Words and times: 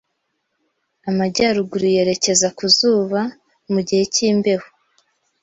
Amajyaruguru 1.09 1.85
yerekeza 1.95 2.47
ku 2.57 2.65
zuba 2.77 3.21
mu 3.71 3.79
gihe 3.87 4.03
cy'imbeho 4.13 4.67